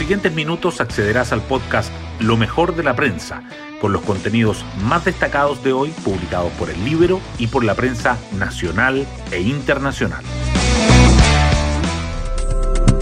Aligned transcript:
siguientes 0.00 0.34
minutos 0.34 0.80
accederás 0.80 1.30
al 1.30 1.42
podcast 1.42 1.92
Lo 2.20 2.38
mejor 2.38 2.74
de 2.74 2.82
la 2.82 2.96
prensa, 2.96 3.42
con 3.82 3.92
los 3.92 4.00
contenidos 4.00 4.64
más 4.82 5.04
destacados 5.04 5.62
de 5.62 5.74
hoy 5.74 5.90
publicados 6.02 6.50
por 6.52 6.70
el 6.70 6.82
Libro 6.86 7.20
y 7.38 7.48
por 7.48 7.64
la 7.64 7.74
prensa 7.74 8.18
nacional 8.38 9.06
e 9.30 9.42
internacional. 9.42 10.24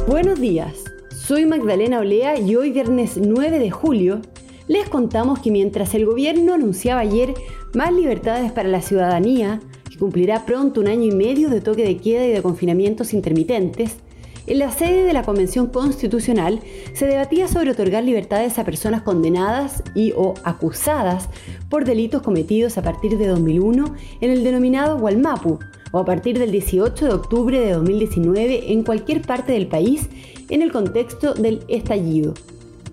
Buenos 0.09 0.41
días, 0.41 0.75
soy 1.15 1.47
Magdalena 1.47 2.01
Olea 2.01 2.37
y 2.37 2.57
hoy 2.57 2.73
viernes 2.73 3.17
9 3.17 3.61
de 3.61 3.71
julio 3.71 4.21
les 4.67 4.89
contamos 4.89 5.39
que 5.39 5.53
mientras 5.53 5.95
el 5.95 6.05
gobierno 6.05 6.55
anunciaba 6.55 7.03
ayer 7.03 7.33
más 7.75 7.93
libertades 7.93 8.51
para 8.51 8.69
la 8.69 8.83
ciudadanía, 8.83 9.61
que 9.89 9.99
cumplirá 9.99 10.45
pronto 10.45 10.81
un 10.81 10.89
año 10.89 11.05
y 11.05 11.13
medio 11.13 11.49
de 11.49 11.61
toque 11.61 11.85
de 11.85 11.97
queda 11.99 12.27
y 12.27 12.33
de 12.33 12.43
confinamientos 12.43 13.13
intermitentes, 13.15 13.99
en 14.49 14.59
la 14.59 14.71
sede 14.71 15.05
de 15.05 15.13
la 15.13 15.23
Convención 15.23 15.67
Constitucional 15.67 16.61
se 16.95 17.07
debatía 17.07 17.49
sobre 17.49 17.71
otorgar 17.71 18.03
libertades 18.03 18.59
a 18.59 18.65
personas 18.65 19.03
condenadas 19.03 19.83
y 19.95 20.13
o 20.17 20.35
acusadas 20.43 21.29
por 21.69 21.85
delitos 21.85 22.23
cometidos 22.23 22.79
a 22.79 22.83
partir 22.83 23.19
de 23.19 23.27
2001 23.27 23.95
en 24.21 24.31
el 24.31 24.45
denominado 24.45 24.99
Gualmapu 24.99 25.59
o 25.93 25.99
a 25.99 26.05
partir 26.05 26.39
del 26.39 26.51
18 26.51 27.05
de 27.05 27.13
octubre 27.13 27.61
de 27.61 27.73
2019 27.73 28.73
en 28.73 28.83
cualquier 28.85 29.23
parte 29.23 29.53
del 29.53 29.67
país 29.67 30.09
en 30.49 30.63
el 30.63 30.73
contexto 30.73 31.35
del 31.35 31.61
estallido. 31.69 32.35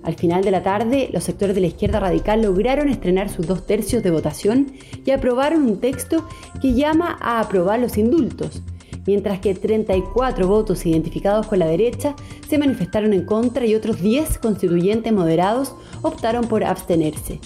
Al 0.04 0.16
final 0.16 0.44
de 0.44 0.52
la 0.52 0.62
tarde, 0.62 1.10
los 1.12 1.24
sectores 1.24 1.56
de 1.56 1.62
la 1.62 1.68
izquierda 1.68 2.00
radical 2.00 2.42
lograron 2.42 2.90
estrenar 2.90 3.30
sus 3.30 3.48
dos 3.48 3.66
tercios 3.66 4.04
de 4.04 4.12
votación 4.12 4.74
y 5.04 5.12
aprobaron 5.12 5.64
un 5.64 5.80
texto 5.80 6.28
que 6.62 6.74
llama 6.74 7.18
a 7.22 7.40
aprobar 7.40 7.80
los 7.80 7.98
indultos, 7.98 8.62
mientras 9.06 9.40
que 9.40 9.54
34 9.54 10.48
votos 10.48 10.86
identificados 10.86 11.48
con 11.48 11.60
la 11.60 11.68
derecha 11.68 12.16
se 12.48 12.58
manifestaron 12.58 13.14
en 13.14 13.26
contra 13.26 13.66
y 13.66 13.76
otros 13.76 14.02
10 14.02 14.38
constituyentes 14.40 15.12
moderados 15.14 15.76
optaron 16.02 16.48
por 16.48 16.64
abstenerse. 16.64 17.40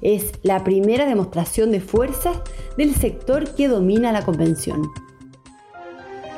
Es 0.00 0.32
la 0.42 0.62
primera 0.62 1.06
demostración 1.06 1.70
de 1.72 1.80
fuerza 1.80 2.42
del 2.76 2.94
sector 2.94 3.54
que 3.54 3.68
domina 3.68 4.12
la 4.12 4.24
convención. 4.24 4.82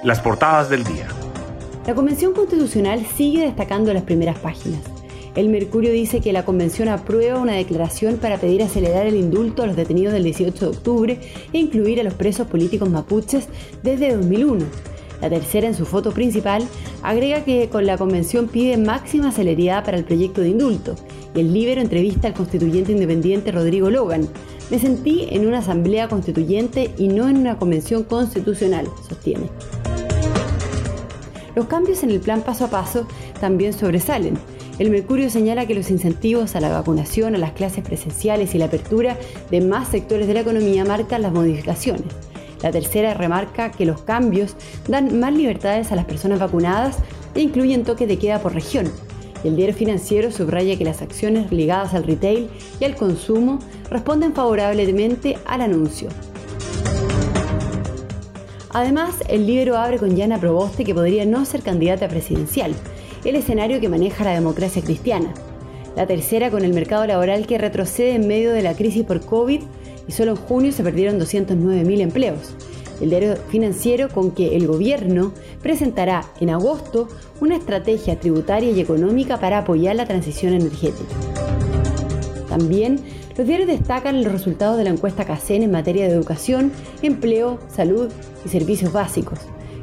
Las 0.03 0.20
portadas 0.20 0.70
del 0.70 0.84
día. 0.84 1.09
La 1.87 1.94
Convención 1.94 2.33
Constitucional 2.33 3.05
sigue 3.05 3.42
destacando 3.42 3.92
las 3.92 4.05
primeras 4.05 4.39
páginas. 4.39 4.81
El 5.36 5.48
Mercurio 5.48 5.92
dice 5.92 6.20
que 6.20 6.33
la 6.33 6.45
Convención 6.45 6.89
aprueba 6.89 7.39
una 7.39 7.53
declaración 7.53 8.17
para 8.17 8.39
pedir 8.39 8.62
acelerar 8.62 9.06
el 9.06 9.14
indulto 9.14 9.62
a 9.62 9.67
los 9.67 9.77
detenidos 9.77 10.12
del 10.12 10.25
18 10.25 10.59
de 10.59 10.77
octubre 10.77 11.20
e 11.53 11.59
incluir 11.59 12.00
a 12.00 12.05
los 12.05 12.14
presos 12.14 12.48
políticos 12.48 12.91
mapuches 12.91 13.47
desde 13.83 14.17
2001. 14.17 14.64
La 15.20 15.28
tercera, 15.28 15.69
en 15.69 15.75
su 15.75 15.84
foto 15.84 16.12
principal, 16.12 16.67
agrega 17.03 17.45
que 17.45 17.69
con 17.69 17.87
la 17.87 17.98
convención 17.98 18.48
pide 18.48 18.77
máxima 18.77 19.31
celeridad 19.31 19.84
para 19.84 19.98
el 19.98 20.05
proyecto 20.05 20.41
de 20.41 20.48
indulto. 20.48 20.97
Y 21.34 21.41
el 21.41 21.53
Libero 21.53 21.81
entrevista 21.81 22.27
al 22.27 22.34
constituyente 22.34 22.92
independiente 22.92 23.53
Rodrigo 23.53 23.91
Logan. 23.91 24.27
Me 24.70 24.78
sentí 24.78 25.28
en 25.31 25.47
una 25.47 25.59
asamblea 25.59 26.09
constituyente 26.09 26.91
y 26.97 27.09
no 27.09 27.28
en 27.28 27.37
una 27.37 27.56
convención 27.56 28.03
constitucional, 28.03 28.89
sostiene. 29.09 29.48
Los 31.55 31.67
cambios 31.67 32.03
en 32.03 32.11
el 32.11 32.20
plan 32.20 32.42
paso 32.42 32.65
a 32.65 32.70
paso 32.70 33.06
también 33.41 33.72
sobresalen. 33.72 34.39
El 34.81 34.89
Mercurio 34.89 35.28
señala 35.28 35.67
que 35.67 35.75
los 35.75 35.91
incentivos 35.91 36.56
a 36.56 36.61
la 36.61 36.70
vacunación, 36.70 37.34
a 37.34 37.39
las 37.39 37.53
clases 37.53 37.84
presenciales 37.84 38.55
y 38.55 38.59
la 38.59 38.64
apertura 38.64 39.19
de 39.50 39.61
más 39.61 39.89
sectores 39.89 40.27
de 40.27 40.33
la 40.33 40.41
economía 40.41 40.87
marcan 40.87 41.20
las 41.20 41.34
modificaciones. 41.34 42.06
La 42.62 42.70
tercera 42.70 43.12
remarca 43.12 43.72
que 43.72 43.84
los 43.84 44.00
cambios 44.00 44.56
dan 44.89 45.20
más 45.20 45.34
libertades 45.34 45.92
a 45.92 45.97
las 45.97 46.06
personas 46.06 46.39
vacunadas 46.39 46.97
e 47.34 47.42
incluyen 47.42 47.84
toques 47.84 48.09
de 48.09 48.17
queda 48.17 48.41
por 48.41 48.55
región. 48.55 48.91
El 49.45 49.55
diario 49.55 49.75
financiero 49.75 50.33
subraya 50.33 50.78
que 50.78 50.84
las 50.87 51.03
acciones 51.03 51.53
ligadas 51.53 51.92
al 51.92 52.05
retail 52.05 52.48
y 52.81 52.84
al 52.84 52.97
consumo 52.97 53.59
responden 53.91 54.33
favorablemente 54.33 55.37
al 55.44 55.60
anuncio. 55.60 56.09
Además, 58.72 59.16
el 59.28 59.47
libro 59.47 59.76
abre 59.76 59.98
con 59.98 60.14
Yana 60.14 60.38
Proboste 60.38 60.84
que 60.84 60.94
podría 60.94 61.26
no 61.26 61.44
ser 61.44 61.62
candidata 61.62 62.06
presidencial, 62.06 62.72
el 63.25 63.34
escenario 63.34 63.81
que 63.81 63.88
maneja 63.88 64.25
la 64.25 64.34
democracia 64.34 64.81
cristiana. 64.81 65.34
La 65.97 66.06
tercera 66.06 66.50
con 66.50 66.64
el 66.64 66.72
mercado 66.72 67.04
laboral 67.04 67.48
que 67.48 67.59
retrocede 67.59 68.14
en 68.14 68.28
medio 68.28 68.53
de 68.53 68.62
la 68.62 68.75
crisis 68.75 69.04
por 69.04 69.20
COVID 69.20 69.60
y 70.06 70.12
solo 70.12 70.32
en 70.32 70.36
junio 70.36 70.72
se 70.72 70.84
perdieron 70.84 71.19
209.000 71.19 72.00
empleos. 72.00 72.54
El 73.00 73.10
diario 73.10 73.36
financiero 73.48 74.09
con 74.09 74.30
que 74.30 74.56
el 74.56 74.69
gobierno 74.69 75.32
presentará 75.62 76.25
en 76.41 76.50
agosto 76.50 77.09
una 77.41 77.56
estrategia 77.56 78.20
tributaria 78.20 78.70
y 78.70 78.80
económica 78.80 79.41
para 79.41 79.59
apoyar 79.59 79.97
la 79.97 80.06
transición 80.06 80.53
energética. 80.53 81.14
También 82.48 83.00
los 83.36 83.46
diarios 83.46 83.68
destacan 83.68 84.22
los 84.22 84.32
resultados 84.32 84.76
de 84.76 84.84
la 84.84 84.91
encuesta 84.91 85.24
CACEN 85.24 85.62
en 85.62 85.70
materia 85.70 86.06
de 86.06 86.14
educación, 86.14 86.72
empleo, 87.02 87.58
salud 87.68 88.10
y 88.44 88.48
servicios 88.48 88.92
básicos 88.92 89.38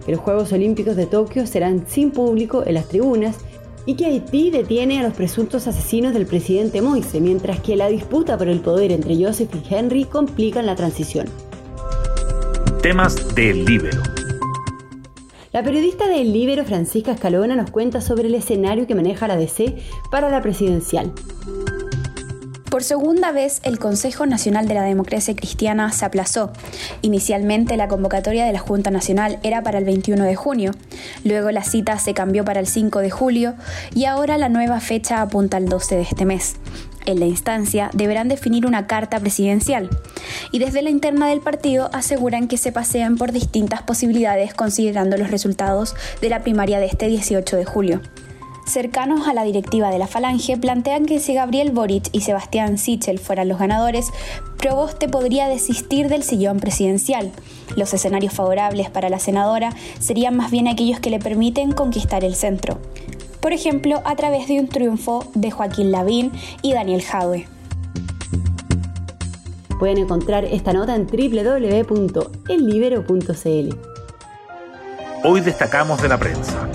que 0.07 0.13
los 0.13 0.21
Juegos 0.21 0.53
Olímpicos 0.53 0.95
de 0.95 1.05
Tokio 1.05 1.45
serán 1.45 1.85
sin 1.85 2.11
público 2.11 2.63
en 2.65 2.75
las 2.75 2.87
tribunas 2.87 3.39
y 3.85 3.95
que 3.95 4.05
Haití 4.05 4.51
detiene 4.51 4.99
a 4.99 5.03
los 5.03 5.13
presuntos 5.13 5.67
asesinos 5.67 6.13
del 6.13 6.25
presidente 6.25 6.81
Moise, 6.81 7.19
mientras 7.19 7.59
que 7.59 7.75
la 7.75 7.89
disputa 7.89 8.37
por 8.37 8.47
el 8.47 8.61
poder 8.61 8.93
entre 8.93 9.21
Joseph 9.21 9.49
y 9.53 9.73
Henry 9.73 10.05
complican 10.05 10.65
la 10.65 10.75
transición. 10.75 11.27
Temas 12.81 13.35
del 13.35 13.65
Libero. 13.65 14.01
La 15.51 15.61
periodista 15.61 16.07
del 16.07 16.31
Libero, 16.31 16.63
Francisca 16.63 17.11
Escalona, 17.11 17.57
nos 17.57 17.71
cuenta 17.71 17.99
sobre 17.99 18.29
el 18.29 18.35
escenario 18.35 18.87
que 18.87 18.95
maneja 18.95 19.27
la 19.27 19.35
DC 19.35 19.75
para 20.09 20.29
la 20.29 20.41
presidencial. 20.41 21.11
Por 22.77 22.83
segunda 22.83 23.31
vez, 23.31 23.59
el 23.63 23.79
Consejo 23.79 24.27
Nacional 24.27 24.67
de 24.67 24.75
la 24.75 24.83
Democracia 24.83 25.35
Cristiana 25.35 25.91
se 25.91 26.05
aplazó. 26.05 26.51
Inicialmente, 27.01 27.75
la 27.75 27.87
convocatoria 27.87 28.45
de 28.45 28.53
la 28.53 28.59
Junta 28.59 28.91
Nacional 28.91 29.39
era 29.41 29.63
para 29.63 29.79
el 29.79 29.83
21 29.83 30.23
de 30.23 30.35
junio, 30.35 30.73
luego 31.23 31.49
la 31.49 31.63
cita 31.63 31.97
se 31.97 32.13
cambió 32.13 32.45
para 32.45 32.59
el 32.59 32.67
5 32.67 32.99
de 32.99 33.09
julio 33.09 33.55
y 33.95 34.05
ahora 34.05 34.37
la 34.37 34.47
nueva 34.47 34.79
fecha 34.79 35.23
apunta 35.23 35.57
al 35.57 35.65
12 35.69 35.95
de 35.95 36.01
este 36.03 36.25
mes. 36.25 36.57
En 37.07 37.19
la 37.19 37.25
instancia 37.25 37.89
deberán 37.93 38.27
definir 38.27 38.67
una 38.67 38.85
carta 38.85 39.19
presidencial 39.19 39.89
y 40.51 40.59
desde 40.59 40.83
la 40.83 40.91
interna 40.91 41.29
del 41.29 41.41
partido 41.41 41.89
aseguran 41.93 42.47
que 42.47 42.57
se 42.57 42.71
pasean 42.71 43.17
por 43.17 43.31
distintas 43.31 43.81
posibilidades 43.81 44.53
considerando 44.53 45.17
los 45.17 45.31
resultados 45.31 45.95
de 46.21 46.29
la 46.29 46.43
primaria 46.43 46.77
de 46.79 46.85
este 46.85 47.07
18 47.07 47.57
de 47.57 47.65
julio 47.65 48.01
cercanos 48.67 49.27
a 49.27 49.33
la 49.33 49.43
directiva 49.43 49.89
de 49.89 49.97
la 49.97 50.07
Falange 50.07 50.57
plantean 50.57 51.05
que 51.05 51.19
si 51.19 51.33
Gabriel 51.33 51.71
Boric 51.71 52.09
y 52.11 52.21
Sebastián 52.21 52.77
Sichel 52.77 53.19
fueran 53.19 53.47
los 53.47 53.59
ganadores, 53.59 54.11
Proboste 54.57 55.07
podría 55.07 55.47
desistir 55.47 56.09
del 56.09 56.23
sillón 56.23 56.59
presidencial. 56.59 57.31
Los 57.75 57.93
escenarios 57.93 58.33
favorables 58.33 58.89
para 58.89 59.09
la 59.09 59.19
senadora 59.19 59.69
serían 59.99 60.35
más 60.35 60.51
bien 60.51 60.67
aquellos 60.67 60.99
que 60.99 61.09
le 61.09 61.19
permiten 61.19 61.71
conquistar 61.71 62.23
el 62.23 62.35
centro. 62.35 62.79
Por 63.39 63.53
ejemplo, 63.53 64.01
a 64.03 64.15
través 64.15 64.47
de 64.47 64.59
un 64.59 64.67
triunfo 64.67 65.23
de 65.35 65.51
Joaquín 65.51 65.91
Lavín 65.91 66.31
y 66.61 66.73
Daniel 66.73 67.03
Jadwe. 67.03 67.47
Pueden 69.79 69.99
encontrar 69.99 70.43
esta 70.45 70.73
nota 70.73 70.95
en 70.95 71.05
www.ellibero.cl. 71.05 72.09
Hoy 75.23 75.41
destacamos 75.41 76.01
de 76.01 76.07
la 76.07 76.17
prensa. 76.17 76.67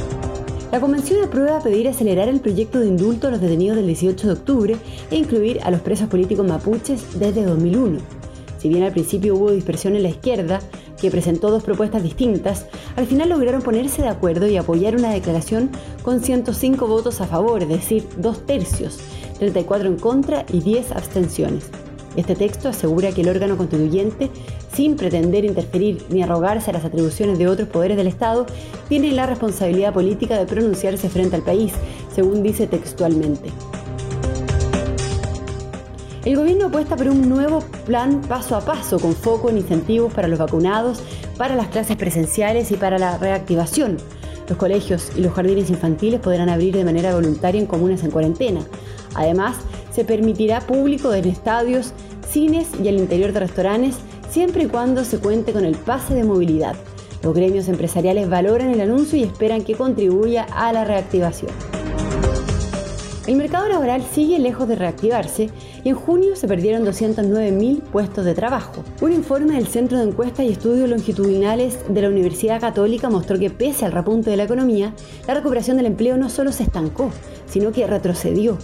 La 0.72 0.80
Convención 0.80 1.22
aprueba 1.22 1.60
pedir 1.60 1.86
acelerar 1.86 2.30
el 2.30 2.40
proyecto 2.40 2.80
de 2.80 2.86
indulto 2.86 3.28
a 3.28 3.30
los 3.30 3.42
detenidos 3.42 3.76
del 3.76 3.88
18 3.88 4.26
de 4.26 4.32
octubre 4.32 4.76
e 5.10 5.16
incluir 5.16 5.60
a 5.64 5.70
los 5.70 5.82
presos 5.82 6.08
políticos 6.08 6.46
mapuches 6.46 7.20
desde 7.20 7.44
2001. 7.44 7.98
Si 8.56 8.70
bien 8.70 8.82
al 8.82 8.92
principio 8.92 9.36
hubo 9.36 9.50
dispersión 9.50 9.96
en 9.96 10.02
la 10.02 10.08
izquierda, 10.08 10.60
que 10.98 11.10
presentó 11.10 11.50
dos 11.50 11.62
propuestas 11.62 12.02
distintas, 12.02 12.64
al 12.96 13.06
final 13.06 13.28
lograron 13.28 13.60
ponerse 13.60 14.00
de 14.00 14.08
acuerdo 14.08 14.48
y 14.48 14.56
apoyar 14.56 14.96
una 14.96 15.12
declaración 15.12 15.68
con 16.02 16.22
105 16.22 16.86
votos 16.86 17.20
a 17.20 17.26
favor, 17.26 17.62
es 17.62 17.68
decir, 17.68 18.08
dos 18.16 18.46
tercios, 18.46 18.98
34 19.40 19.86
en 19.86 19.98
contra 19.98 20.46
y 20.50 20.60
10 20.60 20.92
abstenciones. 20.92 21.64
Este 22.16 22.34
texto 22.34 22.68
asegura 22.68 23.12
que 23.12 23.22
el 23.22 23.28
órgano 23.28 23.56
constituyente, 23.56 24.30
sin 24.74 24.96
pretender 24.96 25.44
interferir 25.44 26.04
ni 26.10 26.22
arrogarse 26.22 26.70
a 26.70 26.74
las 26.74 26.84
atribuciones 26.84 27.38
de 27.38 27.48
otros 27.48 27.68
poderes 27.68 27.96
del 27.96 28.06
Estado, 28.06 28.46
tiene 28.88 29.12
la 29.12 29.26
responsabilidad 29.26 29.94
política 29.94 30.38
de 30.38 30.46
pronunciarse 30.46 31.08
frente 31.08 31.36
al 31.36 31.42
país, 31.42 31.72
según 32.14 32.42
dice 32.42 32.66
textualmente. 32.66 33.50
El 36.24 36.36
gobierno 36.36 36.66
apuesta 36.66 36.96
por 36.96 37.08
un 37.08 37.28
nuevo 37.28 37.64
plan 37.84 38.20
paso 38.20 38.54
a 38.54 38.60
paso 38.60 39.00
con 39.00 39.12
foco 39.12 39.50
en 39.50 39.56
incentivos 39.56 40.12
para 40.12 40.28
los 40.28 40.38
vacunados, 40.38 41.02
para 41.36 41.56
las 41.56 41.68
clases 41.68 41.96
presenciales 41.96 42.70
y 42.70 42.76
para 42.76 42.98
la 42.98 43.18
reactivación. 43.18 43.96
Los 44.48 44.56
colegios 44.58 45.10
y 45.16 45.20
los 45.20 45.32
jardines 45.32 45.70
infantiles 45.70 46.20
podrán 46.20 46.48
abrir 46.48 46.76
de 46.76 46.84
manera 46.84 47.14
voluntaria 47.14 47.60
en 47.60 47.66
comunas 47.66 48.04
en 48.04 48.10
cuarentena. 48.10 48.60
Además, 49.14 49.56
se 49.94 50.04
permitirá 50.04 50.60
público 50.60 51.12
en 51.14 51.26
estadios, 51.26 51.92
cines 52.28 52.68
y 52.82 52.88
al 52.88 52.96
interior 52.96 53.32
de 53.32 53.40
restaurantes 53.40 53.96
siempre 54.30 54.64
y 54.64 54.66
cuando 54.66 55.04
se 55.04 55.18
cuente 55.18 55.52
con 55.52 55.64
el 55.64 55.76
pase 55.76 56.14
de 56.14 56.24
movilidad. 56.24 56.74
Los 57.22 57.34
gremios 57.34 57.68
empresariales 57.68 58.28
valoran 58.28 58.70
el 58.70 58.80
anuncio 58.80 59.18
y 59.18 59.22
esperan 59.22 59.62
que 59.62 59.74
contribuya 59.74 60.46
a 60.50 60.72
la 60.72 60.84
reactivación. 60.84 61.52
El 63.26 63.36
mercado 63.36 63.68
laboral 63.68 64.02
sigue 64.02 64.40
lejos 64.40 64.66
de 64.66 64.74
reactivarse 64.74 65.48
y 65.84 65.90
en 65.90 65.94
junio 65.94 66.34
se 66.34 66.48
perdieron 66.48 66.84
209.000 66.84 67.80
puestos 67.82 68.24
de 68.24 68.34
trabajo. 68.34 68.82
Un 69.00 69.12
informe 69.12 69.54
del 69.54 69.68
Centro 69.68 69.98
de 69.98 70.04
Encuestas 70.04 70.44
y 70.44 70.48
Estudios 70.48 70.90
Longitudinales 70.90 71.78
de 71.88 72.02
la 72.02 72.08
Universidad 72.08 72.60
Católica 72.60 73.10
mostró 73.10 73.38
que 73.38 73.50
pese 73.50 73.84
al 73.84 73.92
repunte 73.92 74.30
de 74.30 74.36
la 74.36 74.44
economía, 74.44 74.92
la 75.28 75.34
recuperación 75.34 75.76
del 75.76 75.86
empleo 75.86 76.16
no 76.16 76.30
solo 76.30 76.50
se 76.50 76.64
estancó, 76.64 77.12
sino 77.46 77.70
que 77.70 77.86
retrocedió. 77.86 78.58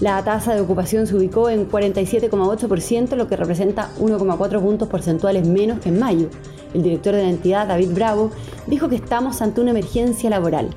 La 0.00 0.22
tasa 0.22 0.54
de 0.54 0.60
ocupación 0.60 1.06
se 1.06 1.16
ubicó 1.16 1.48
en 1.48 1.70
47,8%, 1.70 3.16
lo 3.16 3.28
que 3.28 3.36
representa 3.36 3.90
1,4 3.98 4.60
puntos 4.60 4.88
porcentuales 4.88 5.48
menos 5.48 5.80
que 5.80 5.88
en 5.88 5.98
mayo. 5.98 6.28
El 6.74 6.82
director 6.82 7.14
de 7.14 7.22
la 7.22 7.30
entidad, 7.30 7.66
David 7.66 7.92
Bravo, 7.94 8.30
dijo 8.66 8.90
que 8.90 8.96
estamos 8.96 9.40
ante 9.40 9.62
una 9.62 9.70
emergencia 9.70 10.28
laboral. 10.28 10.68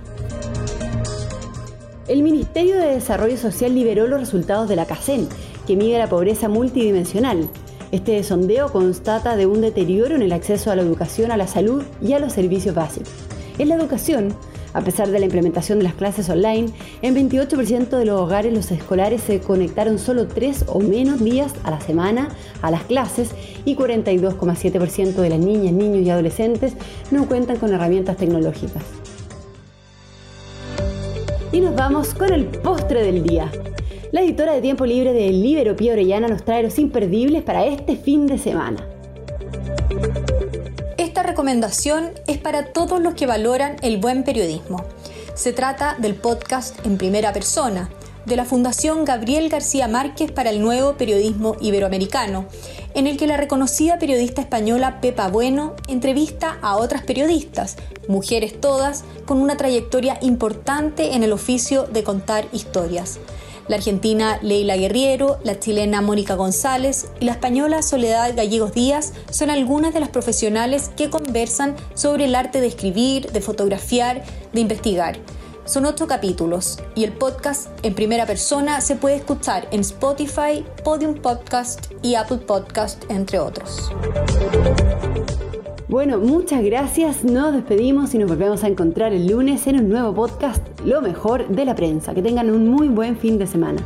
El 2.08 2.24
Ministerio 2.24 2.78
de 2.78 2.94
Desarrollo 2.94 3.38
Social 3.38 3.76
liberó 3.76 4.08
los 4.08 4.22
resultados 4.22 4.70
de 4.70 4.78
la 4.78 4.86
CACEN, 4.86 5.28
que 5.68 5.76
mide 5.76 6.00
la 6.00 6.08
pobreza 6.08 6.48
multidimensional. 6.48 7.50
Este 7.92 8.24
sondeo 8.24 8.72
constata 8.72 9.36
de 9.36 9.48
un 9.48 9.60
deterioro 9.60 10.16
en 10.16 10.22
el 10.22 10.32
acceso 10.32 10.72
a 10.72 10.78
la 10.78 10.82
educación, 10.82 11.32
a 11.32 11.38
la 11.38 11.48
salud 11.48 11.84
y 12.02 12.14
a 12.14 12.20
los 12.20 12.32
servicios 12.32 12.74
básicos. 12.74 13.12
En 13.58 13.68
la 13.68 13.76
educación, 13.76 14.34
a 14.74 14.82
pesar 14.82 15.10
de 15.10 15.20
la 15.20 15.26
implementación 15.26 15.80
de 15.80 15.86
las 15.86 15.94
clases 15.94 16.30
online, 16.30 16.70
en 17.02 17.16
28% 17.16 17.90
de 17.90 18.06
los 18.06 18.20
hogares 18.20 18.54
los 18.54 18.72
escolares 18.72 19.22
se 19.22 19.40
conectaron 19.40 20.00
solo 20.00 20.28
tres 20.28 20.66
o 20.68 20.80
menos 20.80 21.24
días 21.24 21.54
a 21.64 21.72
la 21.72 21.82
semana 21.82 22.30
a 22.62 22.72
las 22.72 22.84
clases 22.84 23.32
y 23.66 23.76
42,7% 23.76 25.16
de 25.16 25.30
las 25.30 25.40
niñas, 25.40 25.74
niños 25.74 26.06
y 26.06 26.10
adolescentes 26.10 26.74
no 27.12 27.28
cuentan 27.28 27.58
con 27.58 27.74
herramientas 27.74 28.18
tecnológicas. 28.18 28.84
Y 31.52 31.62
nos 31.62 31.76
vamos 31.76 32.14
con 32.14 32.32
el 32.32 32.46
postre 32.46 33.04
del 33.04 33.24
día. 33.24 33.52
La 34.12 34.22
editora 34.22 34.54
de 34.54 34.62
tiempo 34.62 34.86
libre 34.86 35.14
de 35.14 35.30
Libero 35.32 35.76
Pía 35.76 35.94
Orellana 35.94 36.28
nos 36.28 36.44
trae 36.44 36.64
los 36.64 36.80
imperdibles 36.80 37.44
para 37.44 37.66
este 37.66 37.96
fin 37.96 38.26
de 38.26 38.38
semana. 38.38 38.89
Recomendación 41.50 42.12
es 42.28 42.38
para 42.38 42.74
todos 42.74 43.02
los 43.02 43.16
que 43.16 43.26
valoran 43.26 43.78
el 43.82 43.98
buen 43.98 44.24
periodismo. 44.24 44.86
Se 45.34 45.52
trata 45.52 45.96
del 45.98 46.14
podcast 46.14 46.86
en 46.86 47.00
primera 47.00 47.34
persona, 47.34 47.90
de 48.28 48.36
la 48.36 48.46
Fundación 48.46 49.04
Gabriel 49.04 49.50
García 49.50 49.88
Márquez 49.88 50.32
para 50.32 50.52
el 50.52 50.62
Nuevo 50.62 50.94
Periodismo 50.94 51.56
Iberoamericano, 51.60 52.46
en 52.94 53.08
el 53.08 53.18
que 53.18 53.26
la 53.26 53.36
reconocida 53.36 53.98
periodista 53.98 54.42
española 54.42 55.02
Pepa 55.02 55.28
Bueno 55.28 55.76
entrevista 55.88 56.60
a 56.62 56.78
otras 56.78 57.02
periodistas, 57.02 57.78
mujeres 58.08 58.62
todas, 58.62 59.04
con 59.26 59.42
una 59.42 59.58
trayectoria 59.58 60.20
importante 60.22 61.16
en 61.16 61.24
el 61.24 61.34
oficio 61.34 61.86
de 61.86 62.04
contar 62.04 62.48
historias. 62.52 63.18
La 63.70 63.76
argentina 63.76 64.40
Leila 64.42 64.76
Guerriero, 64.78 65.38
la 65.44 65.60
chilena 65.60 66.02
Mónica 66.02 66.34
González 66.34 67.12
y 67.20 67.26
la 67.26 67.34
española 67.34 67.84
Soledad 67.84 68.36
Gallegos 68.36 68.74
Díaz 68.74 69.14
son 69.30 69.52
algunas 69.52 69.94
de 69.94 70.00
las 70.00 70.10
profesionales 70.10 70.90
que 70.98 71.12
conversan 71.12 71.76
sobre 71.94 72.26
el 72.26 72.34
arte 72.34 72.62
de 72.62 72.68
escribir, 72.68 73.32
de 73.32 73.42
fotografiar, 73.42 74.24
de 74.54 74.62
investigar. 74.62 75.20
Son 75.66 75.86
ocho 75.86 76.08
capítulos 76.08 76.80
y 76.96 77.04
el 77.04 77.14
podcast 77.14 77.70
en 77.84 77.94
primera 77.94 78.26
persona 78.26 78.82
se 78.82 78.96
puede 78.96 79.18
escuchar 79.18 79.68
en 79.70 79.82
Spotify, 79.82 80.66
Podium 80.84 81.14
Podcast 81.22 81.92
y 82.02 82.16
Apple 82.16 82.40
Podcast, 82.40 83.04
entre 83.08 83.38
otros. 83.38 83.92
Bueno, 85.90 86.20
muchas 86.20 86.64
gracias. 86.64 87.24
Nos 87.24 87.52
despedimos 87.52 88.14
y 88.14 88.20
nos 88.20 88.30
volvemos 88.30 88.64
a 88.64 88.68
encontrar 88.68 89.12
el 89.12 89.26
lunes 89.26 89.66
en 89.66 89.78
un 89.80 89.90
nuevo 89.90 90.14
podcast, 90.14 90.64
Lo 90.86 91.02
mejor 91.02 91.48
de 91.48 91.66
la 91.66 91.74
prensa. 91.74 92.14
Que 92.14 92.22
tengan 92.22 92.52
un 92.52 92.68
muy 92.68 92.90
buen 92.90 93.18
fin 93.18 93.40
de 93.40 93.48
semana. 93.48 93.84